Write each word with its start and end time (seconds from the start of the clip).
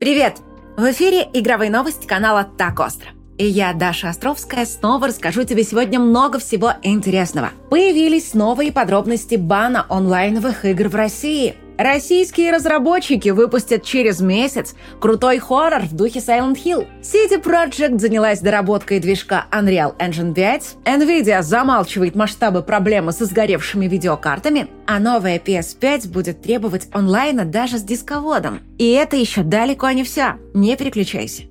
Привет! 0.00 0.38
В 0.78 0.90
эфире 0.92 1.28
игровые 1.34 1.70
новости 1.70 2.06
канала 2.06 2.48
«Так 2.56 2.80
остро». 2.80 3.10
И 3.36 3.44
я, 3.44 3.74
Даша 3.74 4.08
Островская, 4.08 4.64
снова 4.64 5.08
расскажу 5.08 5.44
тебе 5.44 5.62
сегодня 5.62 6.00
много 6.00 6.38
всего 6.38 6.72
интересного. 6.82 7.50
Появились 7.68 8.32
новые 8.32 8.72
подробности 8.72 9.34
бана 9.34 9.84
онлайновых 9.90 10.64
игр 10.64 10.88
в 10.88 10.94
России– 10.94 11.54
Российские 11.80 12.52
разработчики 12.52 13.30
выпустят 13.30 13.84
через 13.84 14.20
месяц 14.20 14.74
крутой 15.00 15.38
хоррор 15.38 15.80
в 15.80 15.96
духе 15.96 16.18
Silent 16.18 16.62
Hill. 16.62 16.86
City 17.00 17.42
Project 17.42 17.98
занялась 17.98 18.40
доработкой 18.40 19.00
движка 19.00 19.46
Unreal 19.50 19.96
Engine 19.96 20.34
5, 20.34 20.76
Nvidia 20.84 21.40
замалчивает 21.40 22.14
масштабы 22.14 22.62
проблемы 22.62 23.12
со 23.12 23.24
сгоревшими 23.24 23.86
видеокартами, 23.86 24.68
а 24.86 24.98
новая 24.98 25.38
PS5 25.38 26.08
будет 26.08 26.42
требовать 26.42 26.86
онлайна 26.92 27.46
даже 27.46 27.78
с 27.78 27.82
дисководом. 27.82 28.60
И 28.76 28.90
это 28.90 29.16
еще 29.16 29.42
далеко 29.42 29.90
не 29.92 30.04
все. 30.04 30.34
Не 30.52 30.76
переключайся. 30.76 31.44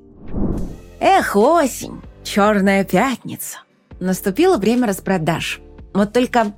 Эх, 0.99 1.35
осень, 1.35 2.03
черная 2.23 2.83
пятница. 2.83 3.61
Наступило 3.99 4.57
время 4.57 4.85
распродаж. 4.89 5.59
Вот 5.91 6.13
только, 6.13 6.53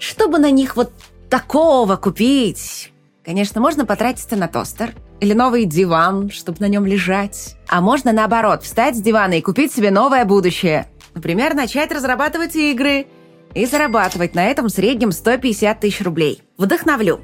чтобы 0.00 0.40
на 0.40 0.50
них 0.50 0.74
вот 0.74 0.90
такого 1.30 1.94
купить, 1.94 2.91
Конечно, 3.24 3.60
можно 3.60 3.86
потратиться 3.86 4.34
на 4.34 4.48
тостер 4.48 4.94
или 5.20 5.32
новый 5.32 5.64
диван, 5.64 6.30
чтобы 6.30 6.58
на 6.60 6.68
нем 6.68 6.84
лежать. 6.84 7.56
А 7.68 7.80
можно, 7.80 8.12
наоборот, 8.12 8.64
встать 8.64 8.96
с 8.96 9.00
дивана 9.00 9.34
и 9.34 9.40
купить 9.40 9.72
себе 9.72 9.90
новое 9.90 10.24
будущее. 10.24 10.88
Например, 11.14 11.54
начать 11.54 11.92
разрабатывать 11.92 12.56
игры 12.56 13.06
и 13.54 13.66
зарабатывать 13.66 14.34
на 14.34 14.44
этом 14.46 14.66
в 14.66 14.70
среднем 14.70 15.12
150 15.12 15.78
тысяч 15.78 16.00
рублей. 16.02 16.42
Вдохновлю. 16.58 17.20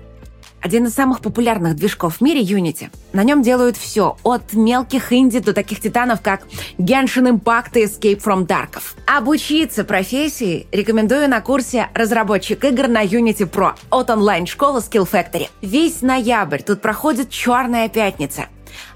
Один 0.61 0.87
из 0.87 0.95
самых 0.95 1.20
популярных 1.20 1.77
движков 1.77 2.16
в 2.16 2.20
мире 2.20 2.43
Unity. 2.43 2.91
На 3.12 3.23
нем 3.23 3.43
делают 3.43 3.77
все, 3.77 4.16
от 4.23 4.52
мелких 4.52 5.12
инди 5.12 5.38
до 5.38 5.52
таких 5.52 5.80
титанов, 5.80 6.21
как 6.21 6.43
Genshin 6.79 7.38
Impact 7.38 7.79
и 7.79 7.84
Escape 7.84 8.23
from 8.23 8.46
Tarkov. 8.46 8.82
Обучиться 9.07 9.85
профессии 9.85 10.66
рекомендую 10.73 11.29
на 11.29 11.41
курсе 11.41 11.88
«Разработчик 11.95 12.65
игр 12.65 12.88
на 12.88 13.04
Unity 13.04 13.49
Pro» 13.49 13.74
от 13.91 14.10
онлайн-школы 14.10 14.80
Skill 14.80 15.09
Factory. 15.10 15.49
Весь 15.63 16.02
ноябрь 16.02 16.63
тут 16.63 16.80
проходит 16.80 17.30
«Черная 17.30 17.88
пятница». 17.88 18.46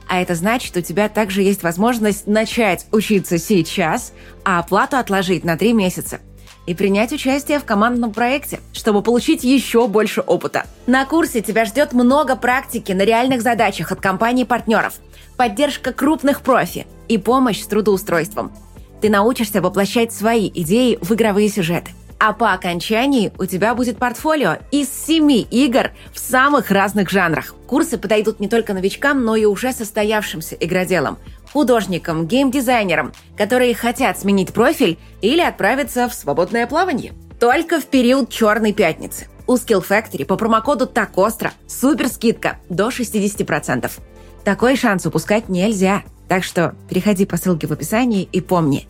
А 0.09 0.21
это 0.21 0.35
значит, 0.35 0.77
у 0.77 0.81
тебя 0.81 1.09
также 1.09 1.43
есть 1.43 1.63
возможность 1.63 2.27
начать 2.27 2.87
учиться 2.91 3.39
сейчас, 3.39 4.13
а 4.45 4.59
оплату 4.59 4.97
отложить 4.97 5.45
на 5.45 5.57
три 5.57 5.73
месяца– 5.73 6.21
и 6.67 6.75
принять 6.75 7.13
участие 7.13 7.59
в 7.59 7.65
командном 7.65 8.13
проекте, 8.13 8.61
чтобы 8.73 9.03
получить 9.03 9.45
еще 9.45 9.89
больше 9.89 10.21
опыта. 10.21 10.67
На 10.87 11.05
курсе 11.05 11.41
тебя 11.41 11.65
ждет 11.65 11.93
много 11.93 12.37
практики 12.37 12.93
на 12.93 13.03
реальных 13.03 13.43
задачах 13.43 13.93
от 13.93 14.01
компаний-партнеров, 14.01 14.95
поддержка 15.37 15.93
крупных 15.93 16.43
профи 16.43 16.87
и 17.09 17.19
помощь 17.19 17.63
с 17.63 17.67
трудоустройством. 17.67 18.53
Ты 19.01 19.11
научишься 19.11 19.61
воплощать 19.61 20.13
свои 20.13 20.49
идеи 20.55 20.99
в 21.01 21.13
игровые 21.13 21.49
сюжеты. 21.49 21.91
А 22.21 22.33
по 22.33 22.53
окончании 22.53 23.33
у 23.37 23.47
тебя 23.47 23.75
будет 23.75 23.99
портфолио 23.99 24.59
из 24.71 24.89
семи 24.89 25.41
игр 25.51 25.91
в 26.13 26.21
самых 26.21 26.71
разных 26.71 27.11
жанрах. 27.11 27.53
Курсы 27.67 27.99
подойдут 27.99 28.39
не 28.39 28.49
только 28.49 28.75
новичкам, 28.75 29.25
но 29.25 29.35
и 29.35 29.45
уже 29.45 29.73
состоявшимся 29.73 30.55
игроделам– 30.55 31.19
художникам, 31.53 32.27
геймдизайнерам, 32.27 33.13
которые 33.37 33.75
хотят 33.75 34.19
сменить 34.19 34.53
профиль 34.53 34.99
или 35.21 35.41
отправиться 35.41 36.09
в 36.09 36.15
свободное 36.15 36.67
плавание. 36.67 37.13
Только 37.39 37.81
в 37.81 37.87
период 37.87 38.31
Черной 38.31 38.73
пятницы. 38.73 39.29
У 39.47 39.57
Skill 39.57 39.85
Factory 39.87 40.25
по 40.25 40.37
промокоду 40.37 40.87
«Так 40.87 41.19
остро» 41.19 41.53
супер 41.67 42.09
скидка 42.09 42.59
до 42.69 42.89
60%. 42.89 43.91
Такой 44.45 44.77
шанс 44.77 45.07
упускать 45.07 45.49
нельзя. 45.49 46.03
Так 46.29 46.45
что 46.45 46.75
переходи 46.89 47.27
по 47.27 47.37
ссылке 47.37 47.67
в 47.67 47.73
описании 47.73 48.29
и 48.31 48.41
помни. 48.41 48.89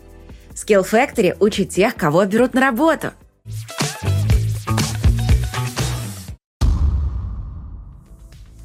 Skill 0.53 0.85
Factory 0.89 1.35
учит 1.39 1.69
тех, 1.69 1.95
кого 1.95 2.23
берут 2.25 2.53
на 2.53 2.61
работу– 2.61 3.11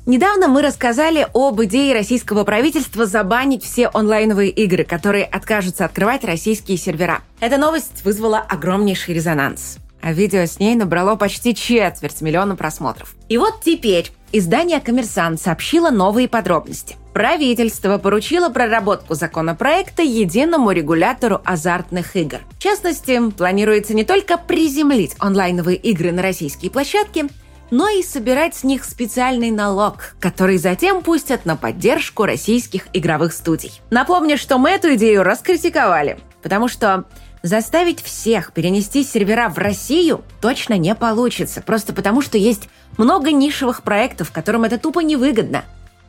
Недавно 0.08 0.48
мы 0.48 0.62
рассказали 0.62 1.28
об 1.34 1.62
идее 1.62 1.92
российского 1.92 2.44
правительства 2.44 3.04
забанить 3.04 3.62
все 3.62 3.90
онлайновые 3.92 4.48
игры, 4.48 4.82
которые 4.84 5.26
откажутся 5.26 5.84
открывать 5.84 6.24
российские 6.24 6.78
сервера. 6.78 7.20
Эта 7.40 7.58
новость 7.58 8.06
вызвала 8.06 8.38
огромнейший 8.38 9.12
резонанс. 9.12 9.76
А 10.00 10.14
видео 10.14 10.46
с 10.46 10.58
ней 10.60 10.76
набрало 10.76 11.16
почти 11.16 11.54
четверть 11.54 12.22
миллиона 12.22 12.56
просмотров. 12.56 13.16
И 13.28 13.36
вот 13.36 13.60
теперь 13.62 14.10
издание 14.32 14.80
«Коммерсант» 14.80 15.42
сообщило 15.42 15.90
новые 15.90 16.26
подробности. 16.26 16.96
Правительство 17.12 17.98
поручило 17.98 18.48
проработку 18.48 19.12
законопроекта 19.12 20.02
единому 20.02 20.70
регулятору 20.70 21.42
азартных 21.44 22.16
игр. 22.16 22.38
В 22.58 22.62
частности, 22.62 23.30
планируется 23.32 23.92
не 23.92 24.04
только 24.04 24.38
приземлить 24.38 25.16
онлайновые 25.18 25.76
игры 25.76 26.12
на 26.12 26.22
российские 26.22 26.70
площадки– 26.70 27.26
но 27.70 27.88
и 27.88 28.02
собирать 28.02 28.54
с 28.54 28.64
них 28.64 28.84
специальный 28.84 29.50
налог, 29.50 30.14
который 30.20 30.58
затем 30.58 31.02
пустят 31.02 31.44
на 31.44 31.56
поддержку 31.56 32.24
российских 32.24 32.86
игровых 32.92 33.32
студий. 33.32 33.80
Напомню, 33.90 34.38
что 34.38 34.58
мы 34.58 34.70
эту 34.70 34.94
идею 34.94 35.22
раскритиковали, 35.22 36.18
потому 36.42 36.68
что 36.68 37.04
заставить 37.42 38.02
всех 38.02 38.52
перенести 38.52 39.04
сервера 39.04 39.48
в 39.48 39.58
Россию 39.58 40.24
точно 40.40 40.74
не 40.78 40.94
получится, 40.94 41.62
просто 41.62 41.92
потому 41.92 42.22
что 42.22 42.38
есть 42.38 42.68
много 42.96 43.30
нишевых 43.30 43.82
проектов, 43.82 44.32
которым 44.32 44.64
это 44.64 44.78
тупо 44.78 45.00
невыгодно. 45.00 45.64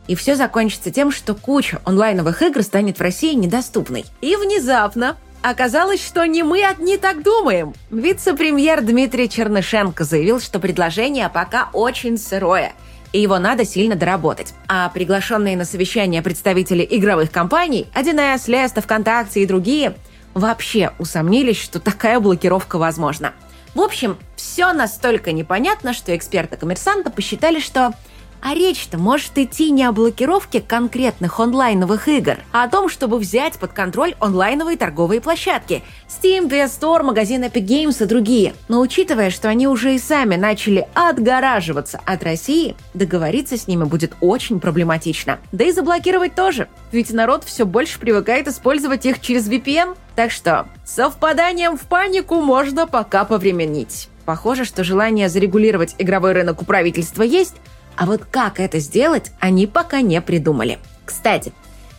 И 0.07 0.15
все 0.15 0.35
закончится 0.35 0.89
тем, 0.89 1.11
что 1.11 1.35
куча 1.35 1.81
онлайновых 1.85 2.41
игр 2.41 2.63
станет 2.63 2.97
в 2.97 3.01
России 3.01 3.35
недоступной. 3.35 4.05
И 4.21 4.35
внезапно 4.35 5.17
Оказалось, 5.41 6.05
что 6.05 6.25
не 6.25 6.43
мы 6.43 6.65
одни 6.65 6.97
так 6.97 7.23
думаем. 7.23 7.73
Вице-премьер 7.89 8.81
Дмитрий 8.81 9.29
Чернышенко 9.29 10.03
заявил, 10.03 10.41
что 10.41 10.59
предложение 10.59 11.29
пока 11.29 11.69
очень 11.71 12.17
сырое, 12.17 12.73
и 13.13 13.21
его 13.21 13.39
надо 13.39 13.63
сильно 13.63 13.95
доработать. 13.95 14.53
А 14.67 14.89
приглашенные 14.89 15.55
на 15.55 15.63
совещание 15.63 16.21
представители 16.21 16.85
игровых 16.89 17.31
компаний, 17.31 17.87
1С, 17.95 18.51
Леста, 18.51 18.81
ВКонтакте 18.81 19.41
и 19.41 19.45
другие, 19.45 19.95
вообще 20.33 20.91
усомнились, 20.99 21.57
что 21.57 21.79
такая 21.79 22.19
блокировка 22.19 22.77
возможна. 22.77 23.33
В 23.75 23.81
общем, 23.81 24.17
все 24.35 24.73
настолько 24.73 25.31
непонятно, 25.31 25.93
что 25.93 26.15
эксперты 26.15 26.57
коммерсанта 26.57 27.11
посчитали, 27.11 27.61
что 27.61 27.93
а 28.41 28.53
речь-то 28.53 28.97
может 28.97 29.37
идти 29.37 29.71
не 29.71 29.83
о 29.83 29.91
блокировке 29.91 30.61
конкретных 30.61 31.39
онлайновых 31.39 32.07
игр, 32.07 32.37
а 32.51 32.63
о 32.63 32.69
том, 32.69 32.89
чтобы 32.89 33.17
взять 33.17 33.59
под 33.59 33.73
контроль 33.73 34.15
онлайновые 34.19 34.77
торговые 34.77 35.21
площадки– 35.21 35.83
Steam, 36.09 36.49
PS 36.49 36.79
Store, 36.79 37.03
магазин 37.03 37.43
Epic 37.43 37.65
Games 37.65 38.03
и 38.03 38.07
другие. 38.07 38.53
Но 38.67 38.81
учитывая, 38.81 39.29
что 39.29 39.47
они 39.47 39.67
уже 39.67 39.95
и 39.95 39.99
сами 39.99 40.35
начали 40.35 40.87
отгораживаться 40.95 42.01
от 42.03 42.23
России, 42.23 42.75
договориться 42.93 43.57
с 43.57 43.67
ними 43.67 43.83
будет 43.83 44.13
очень 44.19 44.59
проблематично. 44.59 45.39
Да 45.51 45.65
и 45.65 45.71
заблокировать 45.71 46.33
тоже, 46.33 46.67
ведь 46.91 47.11
народ 47.11 47.43
все 47.43 47.65
больше 47.65 47.99
привыкает 47.99 48.47
использовать 48.47 49.05
их 49.05 49.21
через 49.21 49.47
VPN. 49.47 49.95
Так 50.15 50.31
что 50.31 50.67
совпаданием 50.83 51.77
в 51.77 51.81
панику 51.81 52.41
можно 52.41 52.87
пока 52.87 53.23
повременить. 53.23 54.09
Похоже, 54.25 54.65
что 54.65 54.83
желание 54.83 55.29
зарегулировать 55.29 55.95
игровой 55.97 56.33
рынок 56.33 56.61
у 56.61 56.65
правительства 56.65 57.23
есть, 57.23 57.55
а 57.95 58.05
вот 58.05 58.23
как 58.25 58.59
это 58.59 58.79
сделать, 58.79 59.31
они 59.39 59.67
пока 59.67 60.01
не 60.01 60.21
придумали. 60.21 60.79
Кстати, 61.05 61.53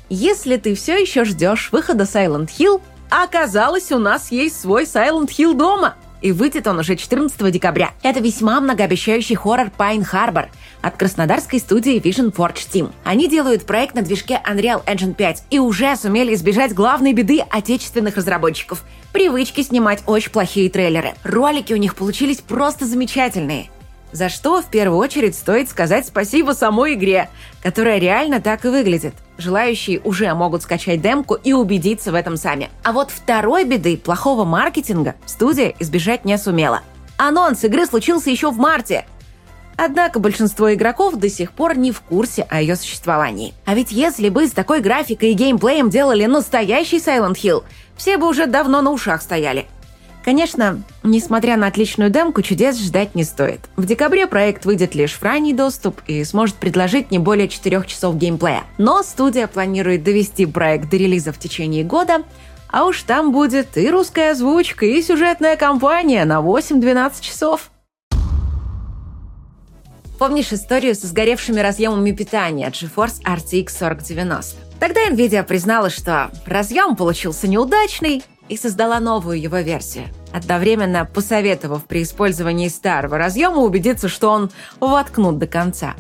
если 0.09 0.57
ты 0.57 0.75
все 0.75 0.97
еще 0.97 1.25
ждешь 1.25 1.71
выхода 1.73 2.05
Silent 2.05 2.49
Hill, 2.49 2.81
оказалось, 3.11 3.93
у 3.93 3.99
нас 3.99 4.33
есть 4.33 4.61
свой 4.61 4.85
Silent 4.85 5.29
Hill 5.29 5.55
дома. 5.55 5.95
И 6.21 6.33
выйдет 6.33 6.67
он 6.67 6.79
уже 6.79 6.97
14 6.97 7.51
декабря. 7.51 7.93
Это 8.03 8.21
весьма 8.21 8.61
многообещающий 8.61 9.37
хоррор 9.37 9.71
Pine 9.77 10.07
Harbor 10.11 10.49
от 10.83 10.97
краснодарской 10.97 11.59
студии 11.59 12.01
Vision 12.01 12.33
Forge 12.33 12.69
Team. 12.71 12.93
Они 13.05 13.29
делают 13.29 13.65
проект 13.65 13.95
на 13.95 14.03
движке 14.03 14.41
Unreal 14.47 14.85
Engine 14.85 15.15
5 15.15 15.45
и 15.51 15.59
уже 15.59 15.97
сумели 15.97 16.35
избежать 16.35 16.75
главной 16.75 17.13
беды 17.13 17.41
отечественных 17.51 18.17
разработчиков– 18.17 18.85
привычки 19.13 19.63
снимать 19.63 20.03
очень 20.07 20.31
плохие 20.31 20.71
трейлеры. 20.71 21.15
Ролики 21.25 21.73
у 21.73 21.77
них 21.77 21.97
получились 21.97 22.39
просто 22.39 22.85
замечательные– 22.85 23.71
за 24.13 24.29
что 24.29 24.61
в 24.63 24.67
первую 24.67 24.99
очередь 24.99 25.35
стоит 25.35 25.69
сказать 25.69 26.07
спасибо 26.07 26.53
самой 26.53 26.95
игре, 26.95 27.29
которая 27.63 27.99
реально 27.99 28.41
так 28.41 28.65
и 28.65 28.69
выглядит. 28.69 29.15
Желающие 29.39 30.01
уже 30.01 30.33
могут 30.35 30.63
скачать 30.63 31.01
демку 31.01 31.35
и 31.35 31.53
убедиться 31.53 32.13
в 32.13 32.15
этом 32.15 32.37
сами. 32.37 32.71
А 32.83 32.93
вот 32.93 33.11
второй 33.11 33.65
беды 33.65 33.97
плохого 33.97 34.45
маркетинга 34.45 35.15
студия 35.27 35.75
избежать 35.79 36.25
не 36.25 36.37
сумела. 36.39 36.81
Анонс 37.17 37.65
игры 37.65 37.87
случился 37.87 38.31
еще 38.31 38.51
в 38.51 38.59
марте. 38.59 39.07
Однако 39.77 40.19
большинство 40.19 40.73
игроков 40.75 41.17
до 41.17 41.31
сих 41.31 41.53
пор 41.53 41.77
не 41.77 41.91
в 41.91 42.03
курсе 42.03 42.43
о 42.51 42.61
ее 42.61 42.77
существовании. 42.77 43.55
А 43.65 43.75
ведь 43.75 43.93
если 43.93 44.29
бы 44.29 44.47
с 44.47 44.53
такой 44.53 44.81
графикой 44.81 45.31
и 45.31 45.35
геймплеем 45.35 45.89
делали 45.89 46.27
настоящий 46.27 46.99
Silent 46.99 47.37
Hill, 47.37 47.65
все 47.97 48.19
бы 48.19 48.29
уже 48.29 48.47
давно 48.47 48.83
на 48.83 48.91
ушах 48.91 49.23
стояли– 49.23 49.67
Конечно, 50.31 50.85
несмотря 51.03 51.57
на 51.57 51.67
отличную 51.67 52.09
демку, 52.09 52.43
чудес 52.43 52.79
ждать 52.79 53.17
не 53.17 53.25
стоит. 53.25 53.63
В 53.75 53.85
декабре 53.85 54.29
проект 54.29 54.65
выйдет 54.65 54.95
лишь 54.95 55.15
в 55.15 55.23
ранний 55.25 55.53
доступ 55.53 56.01
и 56.07 56.23
сможет 56.23 56.55
предложить 56.55 57.11
не 57.11 57.19
более 57.19 57.49
4 57.49 57.83
часов 57.89 58.17
геймплея. 58.17 58.63
Но 58.79 59.03
студия 59.03 59.49
планирует 59.49 60.05
довести 60.05 60.47
проект 60.47 60.89
до 60.89 60.99
релиза 60.99 61.33
в 61.33 61.39
течение 61.41 61.83
года, 61.83 62.23
а 62.69 62.85
уж 62.85 63.03
там 63.03 63.33
будет 63.33 63.77
и 63.77 63.91
русская 63.91 64.31
озвучка, 64.31 64.87
и 64.87 65.03
сюжетная 65.03 65.57
кампания 65.57 66.25
на 66.25 66.39
8-12 66.39 67.15
часов. 67.23 67.73
Помнишь 70.17 70.53
историю 70.53 70.95
со 70.95 71.09
сгоревшими 71.09 71.59
разъемами 71.59 72.13
питания 72.13 72.69
GeForce 72.69 73.21
RTX 73.25 73.67
4090? 73.77 74.57
Тогда 74.79 75.09
Nvidia 75.09 75.43
признала, 75.43 75.91
что 75.91 76.31
разъем 76.47 76.95
получился 76.95 77.49
неудачный 77.49 78.23
и 78.51 78.57
создала 78.57 79.01
новую 79.01 79.41
его 79.41 79.59
версию. 79.59 80.09
Одновременно 80.33 81.07
посоветовав 81.07 81.85
при 81.85 82.03
использовании 82.03 82.69
старого 82.69 83.17
разъема 83.17 83.59
убедиться, 83.59 84.09
что 84.09 84.31
он 84.31 84.51
воткнут 84.81 85.39
до 85.39 85.47
конца. 85.47 85.95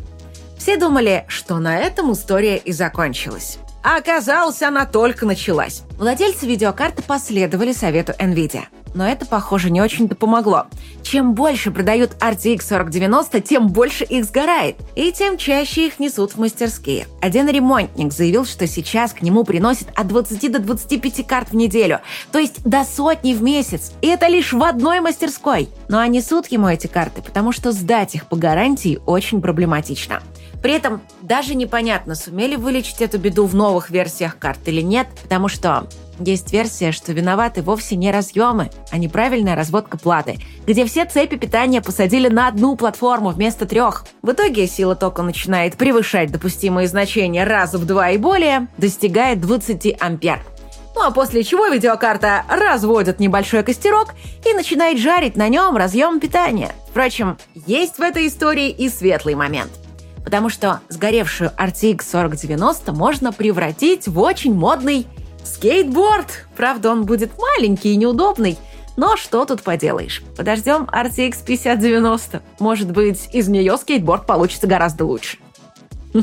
Все 0.58 0.76
думали, 0.76 1.24
что 1.28 1.58
на 1.58 1.78
этом 1.78 2.12
история 2.12 2.58
и 2.58 2.72
закончилась. 2.72 3.58
А 3.82 3.96
оказалось, 3.96 4.60
она 4.60 4.84
только 4.84 5.24
началась. 5.24 5.84
Владельцы 5.96 6.46
видеокарты 6.46 7.02
последовали 7.02 7.72
совету 7.72 8.12
NVIDIA. 8.18 8.64
Но 8.94 9.06
это, 9.06 9.26
похоже, 9.26 9.70
не 9.70 9.80
очень-то 9.80 10.14
помогло. 10.14 10.66
Чем 11.02 11.34
больше 11.34 11.70
продают 11.70 12.12
RTX 12.20 12.58
4090, 12.68 13.40
тем 13.40 13.68
больше 13.68 14.04
их 14.04 14.24
сгорает. 14.24 14.76
И 14.96 15.12
тем 15.12 15.38
чаще 15.38 15.86
их 15.86 15.98
несут 15.98 16.32
в 16.32 16.38
мастерские. 16.38 17.06
Один 17.20 17.48
ремонтник 17.48 18.12
заявил, 18.12 18.44
что 18.44 18.66
сейчас 18.66 19.12
к 19.12 19.22
нему 19.22 19.44
приносят 19.44 19.88
от 19.94 20.08
20 20.08 20.52
до 20.52 20.58
25 20.58 21.26
карт 21.26 21.50
в 21.50 21.56
неделю. 21.56 22.00
То 22.32 22.38
есть 22.38 22.62
до 22.64 22.84
сотни 22.84 23.34
в 23.34 23.42
месяц. 23.42 23.92
И 24.02 24.08
это 24.08 24.26
лишь 24.26 24.52
в 24.52 24.62
одной 24.62 25.00
мастерской. 25.00 25.68
Но 25.88 25.98
а 25.98 26.06
несут 26.06 26.46
ему 26.48 26.68
эти 26.68 26.86
карты, 26.86 27.22
потому 27.22 27.52
что 27.52 27.72
сдать 27.72 28.14
их 28.14 28.26
по 28.26 28.36
гарантии 28.36 29.00
очень 29.06 29.40
проблематично. 29.40 30.22
При 30.62 30.72
этом 30.72 31.00
даже 31.22 31.54
непонятно, 31.54 32.14
сумели 32.14 32.56
вылечить 32.56 33.00
эту 33.00 33.18
беду 33.18 33.46
в 33.46 33.54
новых 33.54 33.90
версиях 33.90 34.38
карт 34.38 34.60
или 34.66 34.82
нет, 34.82 35.06
потому 35.22 35.48
что 35.48 35.86
есть 36.20 36.52
версия, 36.52 36.92
что 36.92 37.12
виноваты 37.12 37.62
вовсе 37.62 37.96
не 37.96 38.10
разъемы, 38.10 38.70
а 38.90 38.98
неправильная 38.98 39.56
разводка 39.56 39.98
платы, 39.98 40.38
где 40.66 40.84
все 40.84 41.04
цепи 41.04 41.36
питания 41.36 41.80
посадили 41.80 42.28
на 42.28 42.48
одну 42.48 42.76
платформу 42.76 43.30
вместо 43.30 43.66
трех. 43.66 44.04
В 44.22 44.32
итоге 44.32 44.66
сила 44.66 44.94
тока 44.94 45.22
начинает 45.22 45.76
превышать 45.76 46.30
допустимые 46.30 46.86
значения 46.88 47.44
раза 47.44 47.78
в 47.78 47.86
два 47.86 48.10
и 48.10 48.18
более, 48.18 48.68
достигает 48.78 49.40
20 49.40 49.96
ампер. 50.00 50.40
Ну 50.94 51.02
а 51.02 51.10
после 51.10 51.42
чего 51.44 51.66
видеокарта 51.68 52.44
разводит 52.48 53.20
небольшой 53.20 53.62
костерок 53.62 54.14
и 54.44 54.52
начинает 54.52 54.98
жарить 54.98 55.36
на 55.36 55.48
нем 55.48 55.76
разъем 55.76 56.20
питания. 56.20 56.72
Впрочем, 56.88 57.38
есть 57.66 57.96
в 57.96 58.02
этой 58.02 58.26
истории 58.26 58.70
и 58.70 58.88
светлый 58.88 59.34
момент 59.34 59.70
потому 60.24 60.48
что 60.48 60.80
сгоревшую 60.88 61.50
RTX 61.56 62.02
4090 62.12 62.92
можно 62.92 63.32
превратить 63.32 64.06
в 64.06 64.18
очень 64.20 64.54
модный 64.54 65.06
Скейтборд! 65.44 66.46
Правда, 66.56 66.90
он 66.90 67.04
будет 67.04 67.32
маленький 67.38 67.92
и 67.92 67.96
неудобный, 67.96 68.58
но 68.96 69.16
что 69.16 69.44
тут 69.44 69.62
поделаешь? 69.62 70.22
Подождем 70.36 70.84
RTX 70.84 71.44
5090. 71.44 72.42
Может 72.58 72.90
быть, 72.90 73.28
из 73.32 73.48
нее 73.48 73.76
скейтборд 73.78 74.26
получится 74.26 74.66
гораздо 74.66 75.04
лучше. 75.04 75.38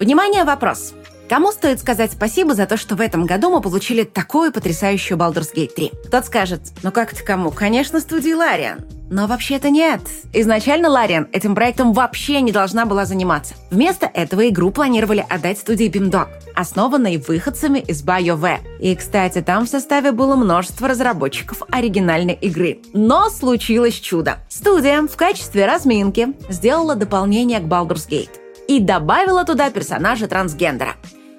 Внимание, 0.00 0.44
вопрос. 0.44 0.92
Кому 1.28 1.50
стоит 1.50 1.80
сказать 1.80 2.12
спасибо 2.12 2.54
за 2.54 2.66
то, 2.66 2.76
что 2.76 2.94
в 2.94 3.00
этом 3.00 3.26
году 3.26 3.50
мы 3.50 3.60
получили 3.60 4.04
такую 4.04 4.52
потрясающую 4.52 5.18
Baldur's 5.18 5.52
Gate 5.52 5.74
3? 5.74 5.92
Тот 6.10 6.24
скажет, 6.24 6.60
ну 6.84 6.92
как-то 6.92 7.24
кому? 7.24 7.50
Конечно, 7.50 7.98
студии 7.98 8.32
Лариан. 8.32 8.84
Но 9.10 9.26
вообще-то 9.26 9.70
нет. 9.70 10.00
Изначально 10.32 10.88
Лариан 10.88 11.28
этим 11.32 11.56
проектом 11.56 11.92
вообще 11.92 12.40
не 12.40 12.52
должна 12.52 12.86
была 12.86 13.04
заниматься. 13.06 13.54
Вместо 13.70 14.06
этого 14.06 14.48
игру 14.48 14.70
планировали 14.70 15.24
отдать 15.28 15.58
студии 15.58 15.90
Beamdog, 15.90 16.28
основанной 16.54 17.16
выходцами 17.18 17.80
из 17.80 18.04
BioWare. 18.04 18.78
И, 18.80 18.94
кстати, 18.94 19.42
там 19.42 19.66
в 19.66 19.68
составе 19.68 20.12
было 20.12 20.36
множество 20.36 20.86
разработчиков 20.88 21.62
оригинальной 21.70 22.34
игры. 22.34 22.78
Но 22.92 23.30
случилось 23.30 23.94
чудо. 23.94 24.38
Студия 24.48 25.02
в 25.02 25.16
качестве 25.16 25.66
разминки 25.66 26.28
сделала 26.48 26.94
дополнение 26.94 27.58
к 27.58 27.64
Baldur's 27.64 28.08
Gate 28.08 28.30
и 28.66 28.80
добавила 28.80 29.44
туда 29.44 29.70
персонажа 29.70 30.26
трансгендера. 30.26 30.96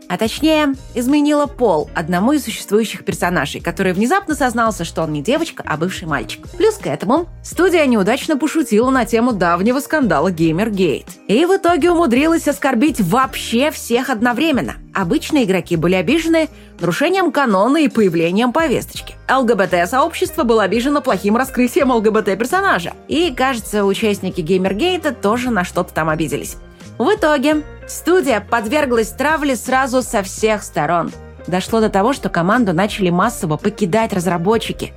А 0.09 0.17
точнее, 0.17 0.75
изменила 0.95 1.47
пол 1.47 1.89
одному 1.93 2.31
из 2.31 2.45
существующих 2.45 3.03
персонажей, 3.03 3.59
который 3.59 3.93
внезапно 3.93 4.35
сознался, 4.35 4.85
что 4.85 5.03
он 5.03 5.11
не 5.11 5.21
девочка, 5.21 5.63
а 5.65 5.77
бывший 5.77 6.07
мальчик. 6.07 6.47
Плюс 6.57 6.75
к 6.75 6.87
этому, 6.87 7.27
студия 7.43 7.85
неудачно 7.85 8.37
пошутила 8.37 8.89
на 8.89 9.05
тему 9.05 9.33
давнего 9.33 9.79
скандала 9.79 10.31
Gamergate. 10.31 11.09
И 11.27 11.45
в 11.45 11.57
итоге 11.57 11.91
умудрилась 11.91 12.47
оскорбить 12.47 13.01
вообще 13.01 13.71
всех 13.71 14.09
одновременно. 14.09 14.75
Обычные 14.93 15.43
игроки 15.43 15.75
были 15.75 15.95
обижены 15.95 16.49
нарушением 16.79 17.31
канона 17.31 17.77
и 17.77 17.87
появлением 17.87 18.53
повесточки. 18.53 19.15
ЛГБТ-сообщество 19.29 20.43
было 20.43 20.63
обижено 20.63 21.01
плохим 21.01 21.35
раскрытием 21.35 21.91
ЛГБТ-персонажа. 21.91 22.93
И, 23.07 23.33
кажется, 23.35 23.83
участники 23.83 24.41
Геймергейта 24.41 25.13
тоже 25.13 25.51
на 25.51 25.63
что-то 25.63 25.93
там 25.93 26.09
обиделись. 26.09 26.57
В 26.97 27.13
итоге 27.13 27.63
студия 27.87 28.41
подверглась 28.41 29.09
травле 29.09 29.55
сразу 29.55 30.01
со 30.01 30.23
всех 30.23 30.63
сторон. 30.63 31.11
Дошло 31.45 31.79
до 31.79 31.89
того, 31.89 32.11
что 32.13 32.29
команду 32.29 32.73
начали 32.73 33.09
массово 33.09 33.57
покидать 33.57 34.13
разработчики. 34.13 34.93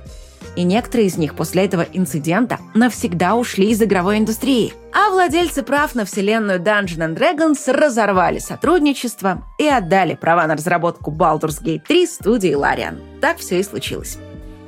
И 0.55 0.63
некоторые 0.63 1.07
из 1.07 1.17
них 1.17 1.35
после 1.35 1.63
этого 1.63 1.85
инцидента 1.93 2.59
навсегда 2.73 3.35
ушли 3.35 3.69
из 3.69 3.81
игровой 3.81 4.17
индустрии. 4.17 4.73
А 4.93 5.11
владельцы 5.11 5.61
прав 5.63 5.95
на 5.95 6.03
вселенную 6.03 6.59
Dungeon 6.59 7.15
Dragons 7.15 7.71
разорвали 7.71 8.39
сотрудничество 8.39 9.43
и 9.59 9.67
отдали 9.67 10.15
права 10.15 10.47
на 10.47 10.55
разработку 10.55 11.11
Baldur's 11.11 11.63
Gate 11.63 11.83
3 11.87 12.07
студии 12.07 12.51
Larian. 12.51 12.99
Так 13.21 13.37
все 13.37 13.59
и 13.59 13.63
случилось. 13.63 14.17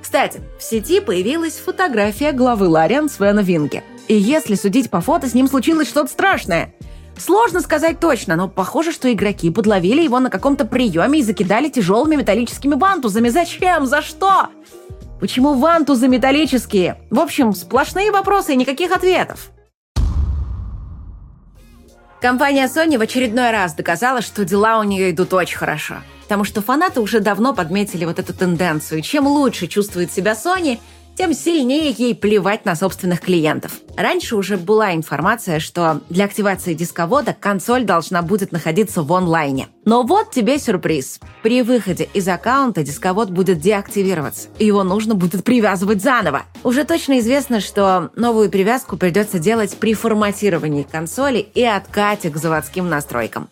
Кстати, 0.01 0.39
в 0.59 0.63
сети 0.63 1.01
появилась 1.01 1.57
фотография 1.57 2.31
главы 2.31 2.67
Лариан 2.69 3.09
Свена 3.09 3.41
Винге. 3.41 3.83
И 4.07 4.15
если 4.15 4.55
судить 4.55 4.89
по 4.89 5.01
фото, 5.01 5.27
с 5.27 5.33
ним 5.33 5.47
случилось 5.47 5.89
что-то 5.89 6.11
страшное– 6.11 6.75
Сложно 7.17 7.61
сказать 7.61 7.99
точно, 7.99 8.35
но 8.35 8.47
похоже, 8.47 8.91
что 8.91 9.11
игроки 9.11 9.49
подловили 9.49 10.01
его 10.01 10.19
на 10.19 10.29
каком-то 10.29 10.65
приеме 10.65 11.19
и 11.19 11.23
закидали 11.23 11.69
тяжелыми 11.69 12.15
металлическими 12.15 12.75
вантузами. 12.75 13.29
Зачем? 13.29 13.85
За 13.85 14.01
что? 14.01 14.47
Почему 15.19 15.53
вантузы 15.53 16.07
металлические? 16.07 16.99
В 17.09 17.19
общем, 17.19 17.53
сплошные 17.53 18.11
вопросы 18.11 18.53
и 18.53 18.57
никаких 18.57 18.91
ответов. 18.91 19.51
Компания 22.19 22.67
Sony 22.67 22.97
в 22.97 23.01
очередной 23.01 23.51
раз 23.51 23.73
доказала, 23.73 24.21
что 24.21 24.45
дела 24.45 24.79
у 24.79 24.83
нее 24.83 25.11
идут 25.11 25.33
очень 25.33 25.57
хорошо. 25.57 25.95
Потому 26.23 26.45
что 26.45 26.61
фанаты 26.61 26.99
уже 26.99 27.19
давно 27.19 27.53
подметили 27.53 28.05
вот 28.05 28.17
эту 28.17 28.33
тенденцию. 28.33 29.01
Чем 29.01 29.27
лучше 29.27 29.67
чувствует 29.67 30.11
себя 30.11 30.31
Sony– 30.33 30.79
тем 31.17 31.33
сильнее 31.33 31.91
ей 31.91 32.15
плевать 32.15 32.65
на 32.65 32.75
собственных 32.75 33.21
клиентов. 33.21 33.73
Раньше 33.95 34.35
уже 34.35 34.57
была 34.57 34.93
информация, 34.95 35.59
что 35.59 36.01
для 36.09 36.25
активации 36.25 36.73
дисковода 36.73 37.35
консоль 37.39 37.83
должна 37.83 38.21
будет 38.21 38.51
находиться 38.51 39.03
в 39.03 39.13
онлайне. 39.13 39.67
Но 39.85 40.03
вот 40.03 40.31
тебе 40.31 40.57
сюрприз. 40.57 41.19
При 41.43 41.61
выходе 41.61 42.09
из 42.13 42.27
аккаунта 42.27 42.83
дисковод 42.83 43.29
будет 43.29 43.59
деактивироваться, 43.59 44.49
его 44.59 44.83
нужно 44.83 45.13
будет 45.15 45.43
привязывать 45.43 46.01
заново. 46.01 46.43
Уже 46.63 46.85
точно 46.85 47.19
известно, 47.19 47.59
что 47.59 48.11
новую 48.15 48.49
привязку 48.49 48.97
придется 48.97 49.39
делать 49.39 49.77
при 49.77 49.93
форматировании 49.93 50.83
консоли 50.83 51.39
и 51.39 51.63
откате 51.63 52.29
к 52.29 52.37
заводским 52.37 52.89
настройкам. 52.89 53.49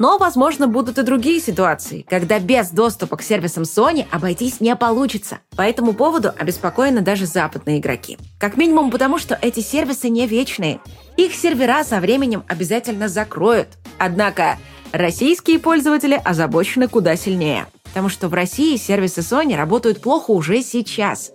Но, 0.00 0.16
возможно, 0.16 0.66
будут 0.66 0.96
и 0.96 1.02
другие 1.02 1.40
ситуации, 1.40 2.06
когда 2.08 2.38
без 2.38 2.70
доступа 2.70 3.18
к 3.18 3.22
сервисам 3.22 3.64
Sony 3.64 4.06
обойтись 4.10 4.58
не 4.58 4.74
получится. 4.74 5.40
По 5.56 5.60
этому 5.60 5.92
поводу 5.92 6.32
обеспокоены 6.38 7.02
даже 7.02 7.26
западные 7.26 7.80
игроки. 7.80 8.16
Как 8.38 8.56
минимум 8.56 8.90
потому, 8.90 9.18
что 9.18 9.38
эти 9.42 9.60
сервисы 9.60 10.08
не 10.08 10.26
вечные. 10.26 10.80
Их 11.18 11.34
сервера 11.34 11.84
со 11.84 12.00
временем 12.00 12.44
обязательно 12.48 13.08
закроют. 13.08 13.68
Однако 13.98 14.56
российские 14.92 15.58
пользователи 15.58 16.18
озабочены 16.24 16.88
куда 16.88 17.14
сильнее. 17.14 17.66
Потому 17.84 18.08
что 18.08 18.28
в 18.28 18.32
России 18.32 18.78
сервисы 18.78 19.20
Sony 19.20 19.54
работают 19.54 20.00
плохо 20.00 20.30
уже 20.30 20.62
сейчас. 20.62 21.30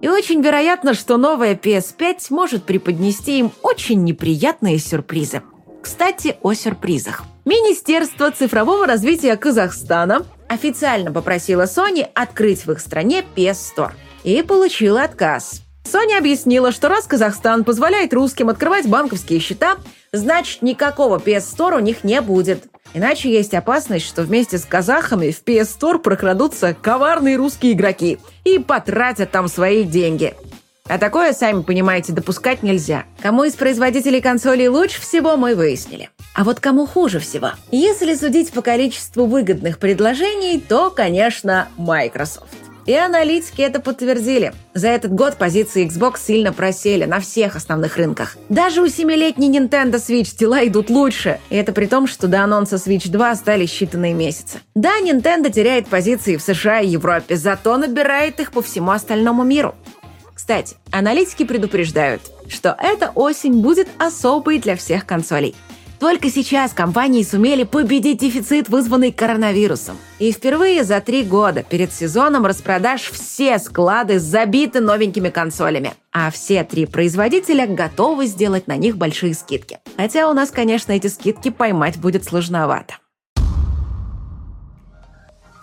И 0.00 0.08
очень 0.08 0.40
вероятно, 0.40 0.94
что 0.94 1.18
новая 1.18 1.54
PS5 1.54 2.28
может 2.30 2.64
преподнести 2.64 3.40
им 3.40 3.52
очень 3.60 4.02
неприятные 4.04 4.78
сюрпризы. 4.78 5.42
Кстати, 5.82 6.38
о 6.40 6.54
сюрпризах. 6.54 7.24
Министерство 7.46 8.30
цифрового 8.30 8.86
развития 8.86 9.34
Казахстана 9.36 10.26
официально 10.48 11.10
попросило 11.10 11.62
Sony 11.62 12.06
открыть 12.14 12.66
в 12.66 12.72
их 12.72 12.80
стране 12.80 13.24
PS 13.34 13.56
Store 13.74 13.92
и 14.24 14.42
получило 14.42 15.02
отказ. 15.02 15.62
Sony 15.84 16.18
объяснила, 16.18 16.70
что 16.70 16.88
раз 16.88 17.06
Казахстан 17.06 17.64
позволяет 17.64 18.12
русским 18.12 18.50
открывать 18.50 18.86
банковские 18.86 19.40
счета, 19.40 19.76
значит 20.12 20.60
никакого 20.60 21.18
PS 21.18 21.56
Store 21.56 21.76
у 21.76 21.80
них 21.80 22.04
не 22.04 22.20
будет. 22.20 22.64
Иначе 22.92 23.32
есть 23.32 23.54
опасность, 23.54 24.06
что 24.06 24.22
вместе 24.22 24.58
с 24.58 24.66
казахами 24.66 25.30
в 25.30 25.42
PS 25.42 25.78
Store 25.80 25.98
прокрадутся 25.98 26.74
коварные 26.74 27.36
русские 27.36 27.72
игроки 27.72 28.18
и 28.44 28.58
потратят 28.58 29.30
там 29.30 29.48
свои 29.48 29.84
деньги. 29.84 30.34
А 30.86 30.98
такое, 30.98 31.32
сами 31.32 31.62
понимаете, 31.62 32.12
допускать 32.12 32.62
нельзя. 32.62 33.04
Кому 33.22 33.44
из 33.44 33.54
производителей 33.54 34.20
консолей 34.20 34.68
лучше 34.68 35.00
всего, 35.00 35.36
мы 35.36 35.54
выяснили. 35.54 36.10
А 36.34 36.44
вот 36.44 36.60
кому 36.60 36.86
хуже 36.86 37.18
всего? 37.18 37.50
Если 37.70 38.14
судить 38.14 38.52
по 38.52 38.62
количеству 38.62 39.26
выгодных 39.26 39.78
предложений, 39.78 40.62
то, 40.68 40.90
конечно, 40.90 41.68
Microsoft. 41.76 42.46
И 42.86 42.94
аналитики 42.94 43.60
это 43.62 43.78
подтвердили. 43.80 44.52
За 44.74 44.88
этот 44.88 45.12
год 45.12 45.36
позиции 45.36 45.86
Xbox 45.86 46.18
сильно 46.18 46.52
просели 46.52 47.04
на 47.04 47.20
всех 47.20 47.56
основных 47.56 47.96
рынках. 47.96 48.36
Даже 48.48 48.80
у 48.80 48.88
семилетней 48.88 49.48
Nintendo 49.50 49.94
Switch 49.96 50.36
дела 50.36 50.66
идут 50.66 50.88
лучше. 50.88 51.40
И 51.50 51.56
это 51.56 51.72
при 51.72 51.86
том, 51.86 52.06
что 52.06 52.26
до 52.26 52.42
анонса 52.42 52.76
Switch 52.76 53.08
2 53.08 53.30
остались 53.30 53.70
считанные 53.70 54.14
месяцы. 54.14 54.60
Да, 54.74 54.98
Nintendo 55.00 55.52
теряет 55.52 55.88
позиции 55.88 56.36
в 56.36 56.42
США 56.42 56.80
и 56.80 56.88
Европе, 56.88 57.36
зато 57.36 57.76
набирает 57.76 58.40
их 58.40 58.50
по 58.50 58.62
всему 58.62 58.92
остальному 58.92 59.44
миру. 59.44 59.74
Кстати, 60.34 60.76
аналитики 60.90 61.44
предупреждают, 61.44 62.22
что 62.48 62.74
эта 62.80 63.12
осень 63.14 63.60
будет 63.60 63.88
особой 63.98 64.58
для 64.58 64.74
всех 64.74 65.04
консолей. 65.04 65.54
Только 66.00 66.30
сейчас 66.30 66.72
компании 66.72 67.22
сумели 67.22 67.64
победить 67.64 68.20
дефицит, 68.20 68.70
вызванный 68.70 69.12
коронавирусом. 69.12 69.98
И 70.18 70.32
впервые 70.32 70.82
за 70.82 70.98
три 71.02 71.22
года 71.22 71.62
перед 71.62 71.92
сезоном 71.92 72.46
распродаж 72.46 73.02
все 73.02 73.58
склады 73.58 74.18
забиты 74.18 74.80
новенькими 74.80 75.28
консолями. 75.28 75.92
А 76.10 76.30
все 76.30 76.64
три 76.64 76.86
производителя 76.86 77.66
готовы 77.66 78.24
сделать 78.24 78.66
на 78.66 78.78
них 78.78 78.96
большие 78.96 79.34
скидки. 79.34 79.78
Хотя 79.98 80.30
у 80.30 80.32
нас, 80.32 80.50
конечно, 80.50 80.92
эти 80.92 81.08
скидки 81.08 81.50
поймать 81.50 81.98
будет 81.98 82.24
сложновато. 82.24 82.94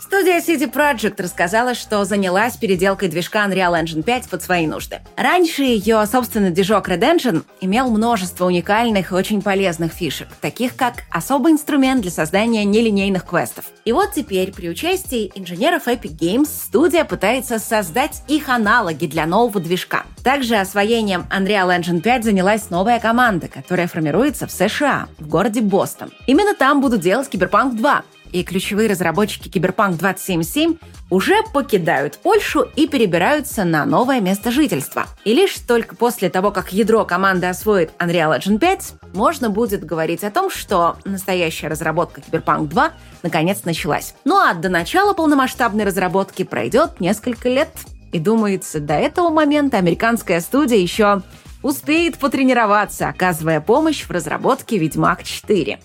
Студия 0.08 0.40
CD 0.40 0.72
Projekt 0.72 1.22
рассказала, 1.22 1.74
что 1.74 2.06
занялась 2.06 2.56
переделкой 2.56 3.10
движка 3.10 3.46
Unreal 3.46 3.74
Engine 3.74 4.04
5 4.04 4.30
под 4.30 4.42
свои 4.42 4.66
нужды. 4.66 5.02
Раньше 5.18 5.64
ее 5.64 6.06
собственный 6.10 6.52
движок 6.52 6.88
Red 6.88 7.02
Engine 7.02 7.44
имел 7.60 7.90
множество 7.90 8.46
уникальных 8.46 9.12
и 9.12 9.14
очень 9.14 9.42
полезных 9.42 9.92
фишек, 9.92 10.30
таких 10.40 10.78
как 10.78 11.04
особый 11.12 11.52
инструмент 11.52 12.04
для 12.04 12.12
создания 12.12 12.64
нелинейных 12.64 13.26
квестов. 13.26 13.66
И 13.84 13.92
вот 13.92 14.14
теперь 14.14 14.54
при 14.54 14.70
участии 14.70 15.30
инженеров 15.36 15.90
Epic 15.90 16.18
Games 16.18 16.48
студия 16.48 17.04
пытается 17.04 17.60
создать 17.60 18.22
их 18.30 18.48
аналоги 18.48 19.08
для 19.08 19.26
нового 19.26 19.60
движка. 19.60 20.06
Также 20.24 20.56
освоением 20.56 21.26
Unreal 21.30 21.78
Engine 21.78 22.00
5 22.00 22.24
занялась 22.24 22.70
новая 22.70 23.02
команда, 23.02 23.50
которая 23.50 23.88
формируется 23.90 24.48
в 24.48 24.52
США, 24.54 25.10
в 25.20 25.28
городе 25.28 25.60
Бостон. 25.60 26.14
Именно 26.28 26.56
там 26.56 26.80
будут 26.80 27.02
делать 27.02 27.28
Киберпанк 27.28 27.76
2, 27.76 28.04
и 28.32 28.44
ключевые 28.44 28.90
разработчики 28.90 29.50
Киберпанк 29.50 29.98
2077 29.98 30.78
уже 31.10 31.36
покидают 31.54 32.18
Польшу 32.18 32.68
и 32.76 32.88
перебираются 32.88 33.64
на 33.64 33.86
новое 33.86 34.20
место 34.20 34.52
жительства. 34.52 35.06
И 35.24 35.34
лишь 35.34 35.56
только 35.56 35.96
после 35.96 36.30
того, 36.30 36.52
как 36.52 36.74
ядро 36.74 37.06
команды 37.06 37.48
освоит 37.48 37.92
Unreal 38.00 38.38
Engine 38.38 38.60
5, 38.60 38.94
можно 39.14 39.50
будет 39.50 39.86
говорить 39.86 40.24
о 40.24 40.32
том, 40.32 40.50
что 40.50 40.98
настоящая 41.06 41.68
разработка 41.68 42.22
Киберпанк 42.22 42.70
2 42.70 42.92
наконец 43.24 43.64
началась. 43.64 44.16
Ну 44.26 44.38
а 44.38 44.54
до 44.54 44.70
начала 44.70 45.14
полномасштабной 45.14 45.86
разработки 45.86 46.44
пройдет 46.44 47.00
несколько 47.00 47.50
лет. 47.50 47.70
И 48.12 48.20
думается, 48.20 48.80
до 48.80 48.94
этого 48.94 49.30
момента 49.30 49.78
американская 49.78 50.40
студия 50.40 50.78
еще 50.78 51.22
успеет 51.62 52.18
потренироваться, 52.18 53.10
оказывая 53.10 53.62
помощь 53.62 54.04
в 54.04 54.12
разработке 54.12 54.78
«Ведьмак 54.78 55.22
4». 55.22 55.78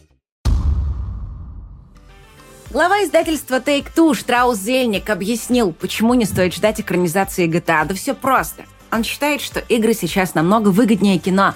Глава 2.72 3.04
издательства 3.04 3.56
Take-Two 3.56 4.14
Штраус 4.14 4.56
Зельник 4.56 5.10
объяснил, 5.10 5.74
почему 5.74 6.14
не 6.14 6.24
стоит 6.24 6.54
ждать 6.54 6.80
экранизации 6.80 7.46
GTA. 7.46 7.84
Да 7.84 7.94
все 7.94 8.14
просто. 8.14 8.64
Он 8.90 9.04
считает, 9.04 9.42
что 9.42 9.60
игры 9.60 9.92
сейчас 9.92 10.34
намного 10.34 10.68
выгоднее 10.68 11.18
кино, 11.18 11.54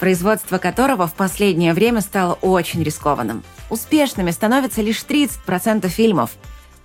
производство 0.00 0.58
которого 0.58 1.06
в 1.06 1.14
последнее 1.14 1.72
время 1.72 2.00
стало 2.00 2.32
очень 2.34 2.82
рискованным. 2.82 3.44
Успешными 3.70 4.32
становятся 4.32 4.82
лишь 4.82 5.04
30% 5.04 5.86
фильмов. 5.86 6.32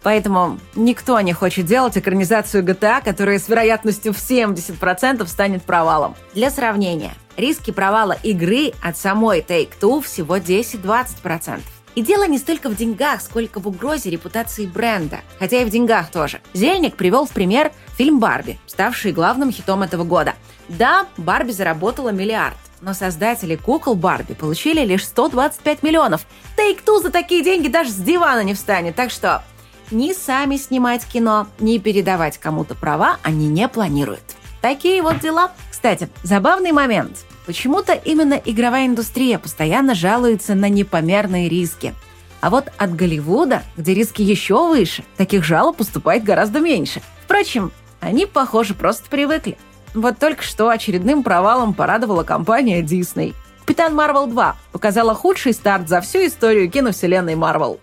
Поэтому 0.04 0.60
никто 0.76 1.20
не 1.22 1.34
хочет 1.34 1.66
делать 1.66 1.98
экранизацию 1.98 2.64
GTA, 2.64 3.04
которая 3.04 3.40
с 3.40 3.50
вероятностью 3.50 4.14
в 4.14 4.18
70% 4.18 5.26
станет 5.26 5.64
провалом. 5.64 6.16
Для 6.36 6.52
сравнения, 6.52 7.16
риски 7.36 7.72
провала 7.72 8.16
игры 8.22 8.74
от 8.84 8.96
самой 8.96 9.40
Take-Two 9.40 10.04
всего 10.04 10.38
10-20%. 10.38 11.62
И 11.96 12.02
дело 12.02 12.28
не 12.28 12.38
столько 12.38 12.70
в 12.70 12.76
деньгах, 12.76 13.22
сколько 13.22 13.62
в 13.62 13.68
угрозе 13.68 14.10
репутации 14.10 14.66
бренда. 14.66 15.22
Хотя 15.40 15.62
и 15.62 15.66
в 15.66 15.70
деньгах 15.70 16.12
тоже. 16.12 16.42
Зельник 16.54 16.98
привел 16.98 17.26
в 17.26 17.32
пример 17.32 17.72
фильм 17.98 18.20
«Барби», 18.20 18.60
ставший 18.68 19.14
главным 19.14 19.50
хитом 19.52 19.82
этого 19.82 20.04
года. 20.04 20.36
Да, 20.68 21.06
Барби 21.16 21.52
заработала 21.52 22.10
миллиард, 22.10 22.58
но 22.82 22.94
создатели 22.94 23.56
кукол 23.56 23.96
Барби 23.96 24.34
получили 24.34 24.84
лишь 24.84 25.06
125 25.06 25.84
миллионов. 25.84 26.26
Take-Two 26.58 27.02
за 27.02 27.12
такие 27.12 27.44
деньги 27.44 27.70
даже 27.70 27.92
с 27.92 27.96
дивана 27.96 28.44
не 28.44 28.54
встанет, 28.54 28.96
так 28.96 29.10
что 29.10 29.44
ни 29.90 30.12
сами 30.12 30.58
снимать 30.58 31.06
кино, 31.06 31.48
ни 31.60 31.78
передавать 31.78 32.38
кому-то 32.38 32.76
права 32.76 33.20
они 33.24 33.48
не 33.48 33.68
планируют. 33.70 34.24
Такие 34.62 35.02
вот 35.02 35.20
дела. 35.20 35.52
Кстати, 35.70 36.10
забавный 36.24 36.72
момент. 36.72 37.26
Почему-то 37.46 37.94
именно 37.94 38.34
игровая 38.34 38.88
индустрия 38.88 39.38
постоянно 39.38 39.94
жалуется 39.94 40.56
на 40.56 40.68
непомерные 40.70 41.48
риски. 41.48 41.94
А 42.42 42.50
вот 42.50 42.72
от 42.78 42.96
Голливуда, 42.96 43.64
где 43.78 43.94
риски 43.94 44.22
еще 44.22 44.68
выше, 44.68 45.04
таких 45.18 45.44
жалоб 45.44 45.78
поступает 45.78 46.24
гораздо 46.24 46.60
меньше. 46.60 47.02
Впрочем, 47.24 47.72
они, 48.02 48.26
похоже, 48.26 48.74
просто 48.74 49.10
привыкли. 49.10 49.58
Вот 49.94 50.20
только 50.20 50.44
что 50.44 50.70
очередным 50.70 51.24
провалом 51.24 51.74
порадовала 51.74 52.24
компания 52.24 52.82
Disney. 52.82 53.34
«Капитан 53.62 53.96
Марвел 53.96 54.28
2» 54.28 54.54
показала 54.72 55.16
худший 55.16 55.54
старт 55.54 55.90
за 55.90 56.02
всю 56.02 56.28
историю 56.28 56.70
киновселенной 56.70 57.36
Марвел. 57.36 57.80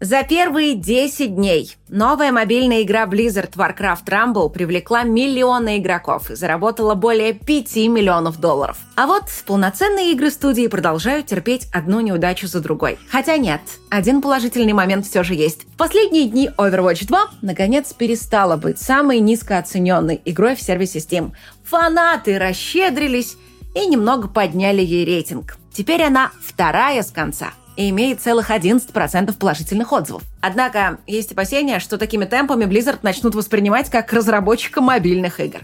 За 0.00 0.24
первые 0.24 0.74
10 0.74 1.36
дней 1.36 1.74
новая 1.88 2.30
мобильная 2.30 2.82
игра 2.82 3.06
Blizzard 3.06 3.52
Warcraft 3.54 4.04
Rumble 4.04 4.50
привлекла 4.50 5.04
миллионы 5.04 5.78
игроков 5.78 6.30
и 6.30 6.34
заработала 6.34 6.94
более 6.94 7.32
5 7.32 7.76
миллионов 7.88 8.38
долларов. 8.38 8.76
А 8.94 9.06
вот 9.06 9.22
полноценные 9.46 10.12
игры 10.12 10.30
студии 10.30 10.66
продолжают 10.66 11.28
терпеть 11.28 11.68
одну 11.72 12.00
неудачу 12.00 12.46
за 12.46 12.60
другой. 12.60 12.98
Хотя 13.10 13.38
нет, 13.38 13.62
один 13.88 14.20
положительный 14.20 14.74
момент 14.74 15.06
все 15.06 15.22
же 15.22 15.32
есть. 15.32 15.62
В 15.62 15.76
последние 15.78 16.28
дни 16.28 16.50
Overwatch 16.58 17.06
2 17.06 17.30
наконец 17.40 17.94
перестала 17.94 18.58
быть 18.58 18.78
самой 18.78 19.20
низкооцененной 19.20 20.20
игрой 20.26 20.56
в 20.56 20.60
сервисе 20.60 20.98
Steam. 20.98 21.32
Фанаты 21.64 22.38
расщедрились 22.38 23.38
и 23.74 23.86
немного 23.86 24.28
подняли 24.28 24.82
ей 24.82 25.06
рейтинг. 25.06 25.56
Теперь 25.72 26.02
она 26.02 26.32
вторая 26.44 27.02
с 27.02 27.10
конца– 27.10 27.52
и 27.76 27.90
имеет 27.90 28.20
целых 28.20 28.50
11% 28.50 29.36
положительных 29.38 29.92
отзывов. 29.92 30.22
Однако 30.40 30.98
есть 31.06 31.32
опасения, 31.32 31.78
что 31.78 31.98
такими 31.98 32.24
темпами 32.24 32.64
Blizzard 32.64 32.98
начнут 33.02 33.34
воспринимать 33.34 33.90
как 33.90 34.12
разработчика 34.12 34.80
мобильных 34.80 35.40
игр. 35.40 35.60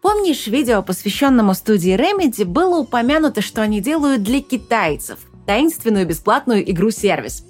Помнишь, 0.00 0.46
видео, 0.46 0.82
посвященному 0.82 1.54
студии 1.54 1.94
Remedy, 1.94 2.44
было 2.44 2.80
упомянуто, 2.80 3.40
что 3.40 3.62
они 3.62 3.80
делают 3.80 4.22
для 4.22 4.40
китайцев 4.40 5.18
таинственную 5.46 6.06
бесплатную 6.06 6.68
игру-сервис 6.70 7.44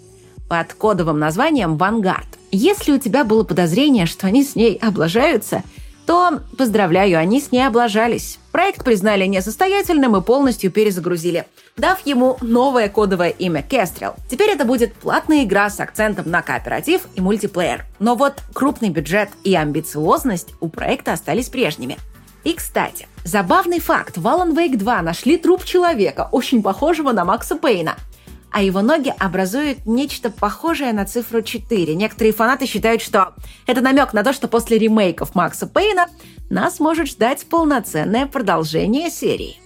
под 0.49 0.73
кодовым 0.75 1.19
названием 1.19 1.77
Vanguard. 1.77 2.27
Если 2.51 2.93
у 2.93 2.99
тебя 2.99 3.25
было 3.25 3.45
подозрение, 3.45 4.07
что 4.07 4.27
они 4.27 4.45
с 4.45 4.55
ней 4.55 4.77
облажаются– 4.77 5.63
то, 6.07 6.41
поздравляю, 6.59 7.19
они 7.19 7.41
с 7.41 7.53
ней 7.53 7.67
облажались. 7.67 8.39
Проект 8.51 8.85
признали 8.85 9.25
несостоятельным 9.27 10.17
и 10.17 10.21
полностью 10.21 10.71
перезагрузили, 10.71 11.47
дав 11.77 12.05
ему 12.05 12.37
новое 12.41 12.89
кодовое 12.89 13.31
имя 13.31 13.65
Kestrel. 13.69 14.15
Теперь 14.31 14.51
это 14.51 14.65
будет 14.65 14.95
платная 14.95 15.45
игра 15.45 15.71
с 15.71 15.81
акцентом 15.81 16.31
на 16.31 16.43
кооператив 16.43 17.03
и 17.15 17.21
мультиплеер. 17.21 17.85
Но 17.99 18.15
вот 18.15 18.35
крупный 18.53 18.91
бюджет 18.91 19.31
и 19.45 19.55
амбициозность 19.55 20.55
у 20.61 20.69
проекта 20.69 21.13
остались 21.13 21.49
прежними. 21.49 21.99
И, 22.45 22.53
кстати, 22.55 23.07
забавный 23.25 23.79
факт. 23.79 24.17
В 24.17 24.27
Alan 24.27 24.55
Wake 24.55 24.77
2 24.77 25.03
нашли 25.03 25.39
труп 25.39 25.65
человека, 25.65 26.29
очень 26.33 26.63
похожего 26.63 27.13
на 27.13 27.25
Макса 27.25 27.57
Пейна– 27.57 27.97
а 28.53 28.63
его 28.63 28.83
ноги 28.83 29.13
образуют 29.19 29.87
нечто 29.87 30.31
похожее 30.31 30.93
на 30.93 31.07
цифру 31.07 31.43
4. 31.43 31.95
Некоторые 31.95 32.33
фанаты 32.33 32.67
считают, 32.67 33.03
что 33.03 33.35
это 33.67 33.81
намек 33.81 34.13
на 34.13 34.23
то, 34.23 34.33
что 34.33 34.49
после 34.49 34.79
ремейков 34.79 35.35
Макса 35.35 35.67
Пейна 35.67 36.07
нас 36.51 36.79
может 36.79 37.09
ждать 37.09 37.47
полноценное 37.47 38.27
продолжение 38.27 39.11
серии. 39.11 39.57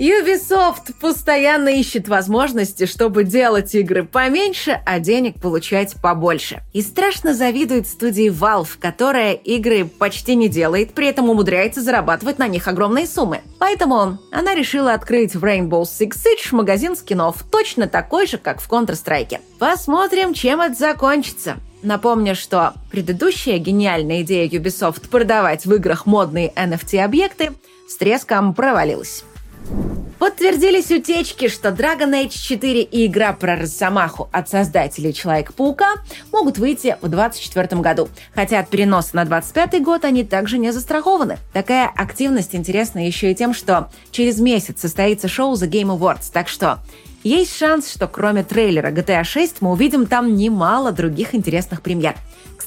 Ubisoft 0.00 0.94
постоянно 0.98 1.68
ищет 1.68 2.08
возможности, 2.08 2.86
чтобы 2.86 3.24
делать 3.24 3.74
игры 3.74 4.02
поменьше, 4.02 4.80
а 4.86 4.98
денег 4.98 5.38
получать 5.38 5.94
побольше. 6.00 6.62
И 6.72 6.80
страшно 6.80 7.34
завидует 7.34 7.86
студии 7.86 8.30
Valve, 8.30 8.78
которая 8.80 9.34
игры 9.34 9.84
почти 9.84 10.36
не 10.36 10.48
делает, 10.48 10.94
при 10.94 11.08
этом 11.08 11.28
умудряется 11.28 11.82
зарабатывать 11.82 12.38
на 12.38 12.48
них 12.48 12.66
огромные 12.66 13.06
суммы. 13.06 13.42
Поэтому 13.58 14.16
она 14.32 14.54
решила 14.54 14.94
открыть 14.94 15.34
в 15.34 15.44
Rainbow 15.44 15.82
Six 15.82 16.12
Siege 16.12 16.54
магазин 16.54 16.96
скинов, 16.96 17.44
точно 17.52 17.86
такой 17.86 18.26
же, 18.26 18.38
как 18.38 18.62
в 18.62 18.70
Counter-Strike. 18.70 19.38
Посмотрим, 19.58 20.32
чем 20.32 20.62
это 20.62 20.76
закончится. 20.76 21.58
Напомню, 21.82 22.34
что 22.34 22.72
предыдущая 22.90 23.58
гениальная 23.58 24.22
идея 24.22 24.48
Ubisoft 24.48 25.10
продавать 25.10 25.66
в 25.66 25.74
играх 25.74 26.06
модные 26.06 26.50
NFT-объекты 26.56 27.52
с 27.86 27.96
треском 27.98 28.54
провалилась. 28.54 29.24
Подтвердились 30.20 30.90
утечки, 30.90 31.48
что 31.48 31.70
Dragon 31.70 32.10
Age 32.10 32.38
4 32.38 32.82
и 32.82 33.06
игра 33.06 33.32
про 33.32 33.56
Росомаху 33.56 34.28
от 34.32 34.50
создателей 34.50 35.14
Человека-паука 35.14 35.94
могут 36.30 36.58
выйти 36.58 36.98
в 37.00 37.08
2024 37.08 37.80
году. 37.80 38.10
Хотя 38.34 38.60
от 38.60 38.68
переноса 38.68 39.16
на 39.16 39.24
2025 39.24 39.82
год 39.82 40.04
они 40.04 40.24
также 40.24 40.58
не 40.58 40.72
застрахованы. 40.72 41.38
Такая 41.54 41.90
активность 41.96 42.54
интересна 42.54 43.06
еще 43.06 43.32
и 43.32 43.34
тем, 43.34 43.54
что 43.54 43.88
через 44.10 44.38
месяц 44.40 44.82
состоится 44.82 45.26
шоу 45.26 45.54
The 45.54 45.70
Game 45.70 45.98
Awards, 45.98 46.30
так 46.30 46.48
что 46.48 46.80
есть 47.22 47.56
шанс, 47.56 47.90
что 47.90 48.06
кроме 48.06 48.44
трейлера 48.44 48.90
GTA 48.90 49.24
6 49.24 49.62
мы 49.62 49.72
увидим 49.72 50.04
там 50.04 50.36
немало 50.36 50.92
других 50.92 51.34
интересных 51.34 51.80
премьер. 51.80 52.14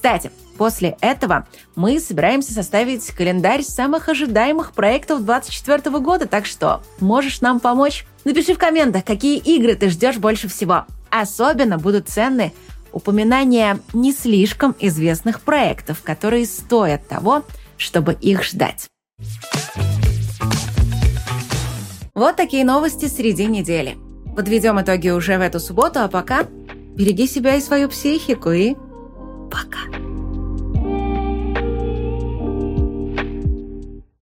Кстати, 0.03 0.31
После 0.57 0.97
этого 0.99 1.47
мы 1.75 1.97
собираемся 1.97 2.53
составить 2.53 3.07
календарь 3.11 3.63
самых 3.63 4.09
ожидаемых 4.09 4.73
проектов 4.73 5.23
2024 5.25 5.97
года, 5.99 6.27
так 6.27 6.45
что 6.45 6.83
можешь 6.99 7.39
нам 7.39 7.61
помочь? 7.61 8.05
Напиши 8.25 8.53
в 8.53 8.57
комментах, 8.57 9.05
какие 9.05 9.37
игры 9.39 9.75
ты 9.75 9.89
ждешь 9.89 10.17
больше 10.17 10.49
всего. 10.49 10.85
Особенно 11.09 11.77
будут 11.77 12.09
ценны 12.09 12.51
упоминания 12.91 13.79
не 13.93 14.11
слишком 14.11 14.75
известных 14.77 15.39
проектов, 15.39 16.03
которые 16.03 16.45
стоят 16.47 17.07
того, 17.07 17.43
чтобы 17.77 18.13
их 18.13 18.43
ждать. 18.43 18.87
Вот 22.13 22.35
такие 22.35 22.65
новости 22.65 23.05
среди 23.05 23.45
недели. 23.45 23.97
Подведем 24.35 24.81
итоги 24.81 25.09
уже 25.09 25.37
в 25.37 25.41
эту 25.41 25.61
субботу, 25.61 26.01
а 26.01 26.09
пока 26.09 26.43
береги 26.43 27.25
себя 27.25 27.55
и 27.55 27.61
свою 27.61 27.87
психику 27.89 28.51
и 28.51 28.75
пока. 29.53 30.02